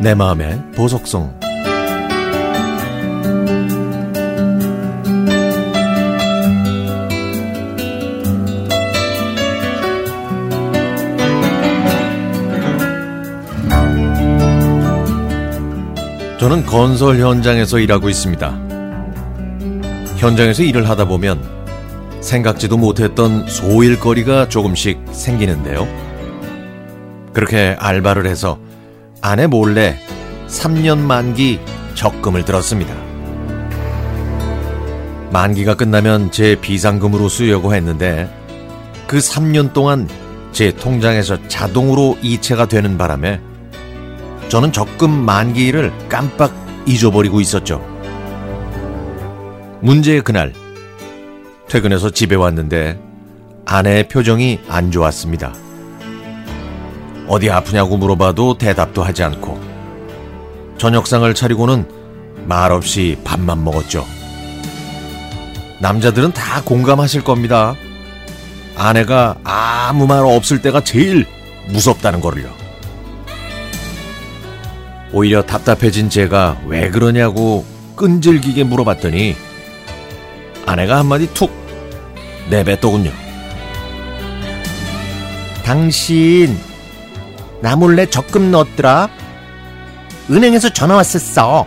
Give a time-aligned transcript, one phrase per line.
[0.00, 1.38] 내 마음의 보석성
[16.38, 18.48] 저는 건설 현장에서 일하고 있습니다.
[20.18, 21.42] 현장에서 일을 하다 보면
[22.20, 25.88] 생각지도 못했던 소일거리가 조금씩 생기는데요.
[27.32, 28.60] 그렇게 알바를 해서
[29.20, 29.96] 아내 몰래
[30.46, 31.60] 3년 만기
[31.94, 32.94] 적금을 들었습니다.
[35.32, 38.32] 만기가 끝나면 제 비상금으로 쓰려고 했는데
[39.06, 40.08] 그 3년 동안
[40.52, 43.40] 제 통장에서 자동으로 이체가 되는 바람에
[44.48, 46.54] 저는 적금 만기일을 깜빡
[46.86, 47.84] 잊어버리고 있었죠.
[49.80, 50.54] 문제의 그날
[51.68, 52.98] 퇴근해서 집에 왔는데
[53.66, 55.67] 아내의 표정이 안 좋았습니다.
[57.28, 59.60] 어디 아프냐고 물어봐도 대답도 하지 않고
[60.78, 61.86] 저녁상을 차리고는
[62.46, 64.06] 말없이 밥만 먹었죠.
[65.80, 67.74] 남자들은 다 공감하실 겁니다.
[68.76, 71.26] 아내가 아무 말 없을 때가 제일
[71.68, 72.48] 무섭다는 거를요.
[75.12, 77.64] 오히려 답답해진 제가 왜 그러냐고
[77.96, 79.36] 끈질기게 물어봤더니
[80.64, 81.50] 아내가 한마디 툭
[82.50, 83.10] 내뱉더군요.
[85.64, 86.56] 당신
[87.60, 89.08] 나 몰래 적금 넣었더라.
[90.30, 91.66] 은행에서 전화 왔었어.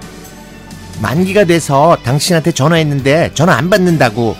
[1.02, 4.36] 만기가 돼서 당신한테 전화했는데 전화 안 받는다고.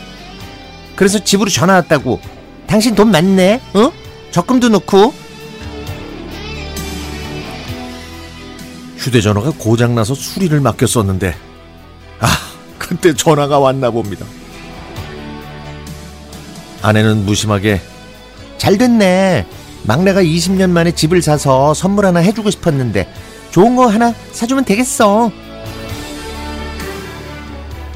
[0.96, 2.22] 그래서 집으로 전화 왔다고.
[2.68, 3.60] 당신 돈 많네?
[3.74, 3.92] 어?
[4.32, 5.14] 적금도 넣고.
[8.98, 11.36] 휴대전화가 고장나서 수리를 맡겼었는데
[12.20, 12.28] 아
[12.78, 14.28] 그때 전화가 왔나 봅니다.
[16.84, 17.82] 아내는 무심하게
[18.60, 19.48] 잘 됐네.
[19.84, 23.12] 막내가 20년 만에 집을 사서 선물 하나 해주고 싶었는데
[23.52, 25.32] 좋은 거 하나 사주면 되겠어.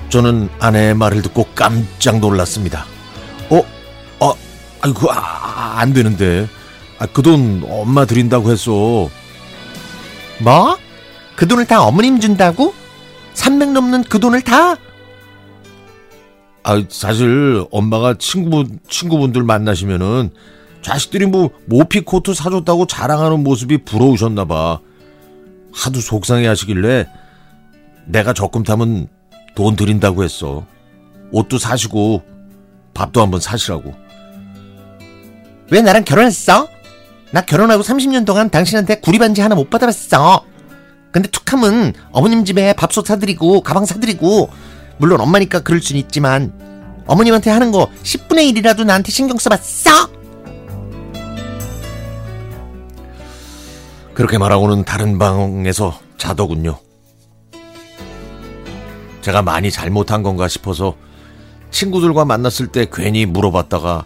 [0.10, 2.86] 저는 아내의 말을 듣고 깜짝 놀랐습니다.
[3.50, 3.62] 어?
[4.20, 4.34] 아,
[4.82, 6.48] 아이고, 아, 안 되는데.
[7.00, 9.10] 아, 그 돈 엄마 드린다고 했어.
[10.42, 10.78] 뭐?
[11.36, 12.74] 그 돈을 다 어머님 준다고?
[13.34, 14.76] 300 넘는 그 돈을 다?
[16.64, 20.32] 아, 사실 엄마가 친구분, 친구분들 만나시면은
[20.86, 24.80] 자식들이 뭐 모피 코트 사줬다고 자랑하는 모습이 부러우셨나 봐.
[25.74, 27.08] 하도 속상해 하시길래
[28.06, 29.08] 내가 적금 타면
[29.56, 30.64] 돈 드린다고 했어.
[31.32, 32.22] 옷도 사시고
[32.94, 33.96] 밥도 한번 사시라고.
[35.72, 36.70] 왜 나랑 결혼했어?
[37.32, 40.46] 나 결혼하고 30년 동안 당신한테 구리반지 하나 못 받아봤어.
[41.12, 44.52] 근데 툭하면 어머님 집에 밥솥 사드리고 가방 사드리고
[45.00, 46.54] 물론 엄마니까 그럴 순 있지만
[47.08, 50.25] 어머님한테 하는 거 10분의 1이라도 나한테 신경 써봤어?
[54.16, 56.80] 그렇게 말하고는 다른 방에서 자더군요.
[59.22, 60.96] 제가 많이 잘못한 건가 싶어서
[61.70, 64.06] 친구들과 만났을 때 괜히 물어봤다가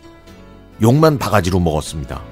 [0.81, 2.23] 욕만 바가지로 먹었습니다.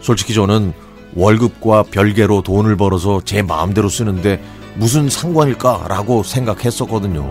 [0.00, 0.72] 솔직히 저는
[1.14, 4.42] 월급과 별개로 돈을 벌어서 제 마음대로 쓰는데
[4.76, 7.24] 무슨 상관일까라고 생각했었거든요.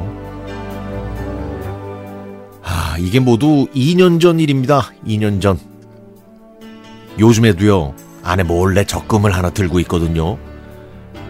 [2.62, 4.92] 아, 이게 모두 2년 전 일입니다.
[5.08, 5.58] 2년 전.
[7.18, 10.38] 요즘에도요, 아내 몰래 적금을 하나 들고 있거든요.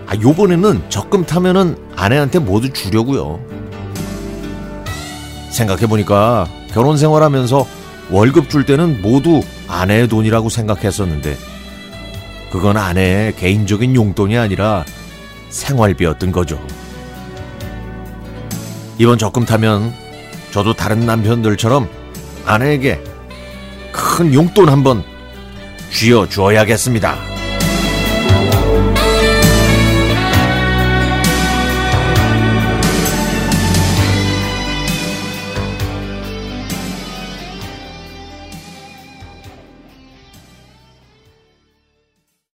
[0.07, 3.39] 아, 요번에는 적금 타면은 아내한테 모두 주려고요.
[5.51, 7.65] 생각해보니까 결혼 생활하면서
[8.11, 11.37] 월급 줄 때는 모두 아내의 돈이라고 생각했었는데
[12.51, 14.83] 그건 아내의 개인적인 용돈이 아니라
[15.49, 16.59] 생활비였던 거죠.
[18.97, 19.93] 이번 적금 타면
[20.51, 21.87] 저도 다른 남편들처럼
[22.45, 23.01] 아내에게
[23.91, 25.03] 큰 용돈 한번
[25.91, 27.38] 쥐어 주어야겠습니다.